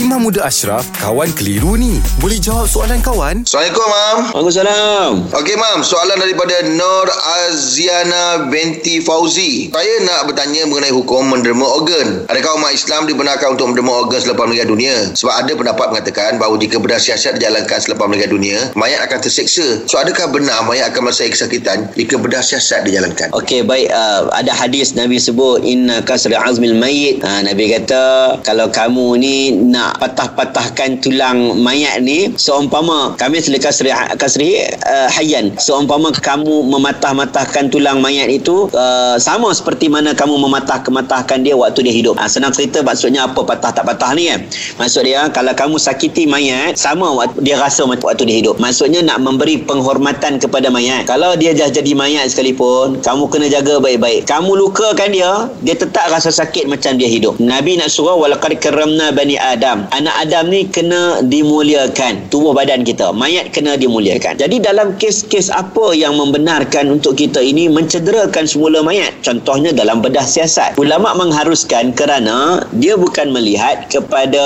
[0.00, 2.00] Imam Muda Ashraf, kawan keliru ni.
[2.24, 3.44] Boleh jawab soalan kawan?
[3.44, 4.18] Assalamualaikum, Mam.
[4.32, 5.12] Waalaikumsalam.
[5.28, 5.84] Okey, Mam.
[5.84, 7.04] Soalan daripada Nur
[7.44, 9.68] Aziana binti Fauzi.
[9.68, 12.24] Saya nak bertanya mengenai hukum menderma organ.
[12.32, 14.96] Adakah umat Islam dibenarkan untuk menderma organ selepas meninggal dunia?
[15.12, 19.84] Sebab ada pendapat mengatakan bahawa jika bedah siasat dijalankan selepas meninggal dunia, mayat akan terseksa.
[19.84, 23.36] So, adakah benar mayat akan merasai kesakitan jika bedah siasat dijalankan?
[23.36, 23.92] Okey, baik.
[23.92, 27.20] Uh, ada hadis Nabi sebut inna kasri azmil mayit.
[27.20, 33.90] Uh, Nabi kata kalau kamu ni nak patah-patahkan tulang mayat ni seumpama kami sila kasri
[34.20, 35.56] kasri uh, hayyan.
[35.56, 41.94] Seumpama kamu mematah-matahkan tulang mayat itu uh, sama seperti mana kamu mematah-kematahkan dia waktu dia
[41.94, 42.14] hidup.
[42.20, 44.44] Uh, senang cerita maksudnya apa patah tak patah ni kan?
[44.76, 48.60] Maksud dia kalau kamu sakiti mayat sama waktu dia rasa waktu dia hidup.
[48.60, 51.08] Maksudnya nak memberi penghormatan kepada mayat.
[51.08, 54.26] Kalau dia dah jadi mayat sekalipun, kamu kena jaga baik-baik.
[54.26, 57.38] Kamu lukakan dia, dia tetap rasa sakit macam dia hidup.
[57.38, 59.79] Nabi nak suruh walaqad karramna bani Adam.
[59.94, 63.14] Anak Adam ni kena dimuliakan tubuh badan kita.
[63.14, 64.36] Mayat kena dimuliakan.
[64.36, 69.16] Jadi dalam kes-kes apa yang membenarkan untuk kita ini mencederakan semula mayat?
[69.24, 70.76] Contohnya dalam bedah siasat.
[70.76, 74.42] Ulama mengharuskan kerana dia bukan melihat kepada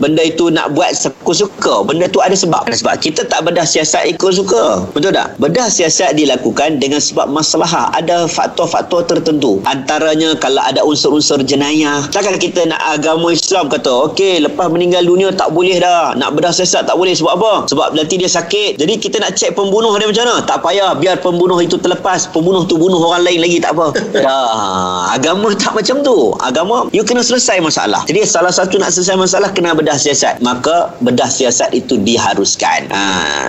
[0.00, 1.84] benda itu nak buat suka-suka.
[1.84, 2.70] Benda tu ada sebab.
[2.70, 4.88] Sebab kita tak bedah siasat ikut suka.
[4.94, 5.36] Betul tak?
[5.42, 7.90] Bedah siasat dilakukan dengan sebab masalah.
[7.92, 9.60] Ada faktor-faktor tertentu.
[9.66, 12.06] Antaranya kalau ada unsur-unsur jenayah.
[12.12, 16.14] Takkan kita nak agama Islam kata, okey, lepas meninggal dunia tak boleh dah.
[16.14, 17.18] Nak bedah siasat tak boleh.
[17.18, 17.52] Sebab apa?
[17.66, 18.78] Sebab nanti dia sakit.
[18.78, 20.36] Jadi kita nak cek pembunuh dia macam mana?
[20.46, 20.94] Tak payah.
[20.94, 22.30] Biar pembunuh itu terlepas.
[22.30, 23.90] Pembunuh tu bunuh orang lain lagi tak apa.
[24.24, 25.10] dah.
[25.10, 26.32] Agama tak macam tu.
[26.38, 28.06] Agama, you kena selesai masalah.
[28.06, 30.38] Jadi salah satu nak selesai masalah kena bedah siasat.
[30.38, 32.88] Maka bedah siasat itu diharuskan.
[32.94, 33.02] Ha,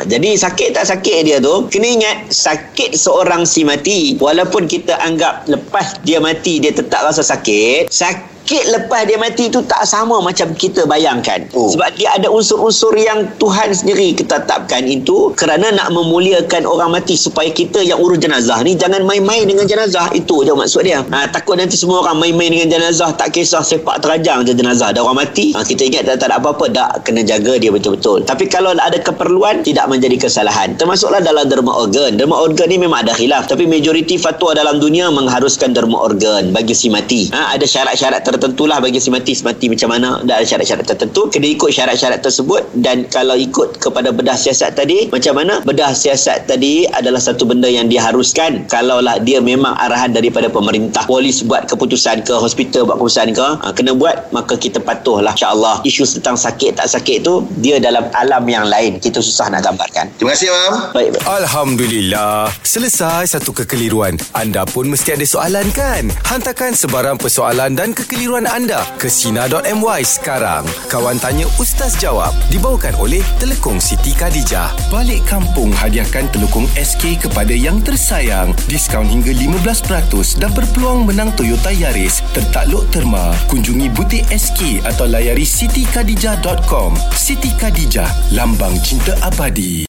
[0.09, 5.45] jadi sakit tak sakit dia tu, kena ingat sakit seorang si mati walaupun kita anggap
[5.45, 10.17] lepas dia mati dia tetap rasa sakit, sakit sakit lepas dia mati itu tak sama
[10.25, 11.45] macam kita bayangkan.
[11.53, 11.69] Oh.
[11.69, 17.53] Sebab dia ada unsur-unsur yang Tuhan sendiri ketetapkan itu kerana nak memuliakan orang mati supaya
[17.53, 20.09] kita yang urus jenazah ni jangan main-main dengan jenazah.
[20.17, 21.05] Itu je maksud dia.
[21.13, 25.05] Ha, takut nanti semua orang main-main dengan jenazah tak kisah sepak terajang je jenazah ada
[25.05, 25.53] orang mati.
[25.53, 28.25] Ha, kita ingat tak, tak ada apa-apa tak kena jaga dia betul-betul.
[28.25, 30.73] Tapi kalau ada keperluan tidak menjadi kesalahan.
[30.73, 32.17] Termasuklah dalam derma organ.
[32.17, 36.73] Derma organ ni memang ada khilaf tapi majoriti fatwa dalam dunia mengharuskan derma organ bagi
[36.73, 37.29] si mati.
[37.29, 41.27] Ha, ada syarat-syarat tertentu tertentulah bagi si mati semati macam mana dan ada syarat-syarat tertentu
[41.27, 45.59] kena ikut syarat-syarat tersebut dan kalau ikut kepada bedah siasat tadi macam mana?
[45.67, 51.43] Bedah siasat tadi adalah satu benda yang diharuskan kalaulah dia memang arahan daripada pemerintah polis
[51.43, 55.35] buat keputusan ke hospital buat keputusan ke ha, kena buat maka kita patuhlah.
[55.35, 59.01] insyaAllah isu tentang sakit tak sakit tu dia dalam alam yang lain.
[59.01, 60.13] Kita susah nak gambarkan.
[60.21, 60.73] Terima kasih Mam.
[60.93, 61.21] Baik, baik.
[61.25, 62.53] Alhamdulillah.
[62.61, 64.21] Selesai satu kekeliruan.
[64.37, 66.13] Anda pun mesti ada soalan kan?
[66.29, 70.61] Hantarkan sebarang persoalan dan kekeliruan kekeliruan anda ke Sina.my sekarang.
[70.85, 74.69] Kawan Tanya Ustaz Jawab dibawakan oleh Telekong Siti Khadijah.
[74.93, 78.53] Balik kampung hadiahkan Telekong SK kepada yang tersayang.
[78.69, 82.21] Diskaun hingga 15% dan berpeluang menang Toyota Yaris.
[82.37, 83.33] Tertakluk terma.
[83.49, 86.93] Kunjungi butik SK atau layari sitikadijah.com.
[87.17, 89.81] Siti Khadijah, lambang cinta abadi.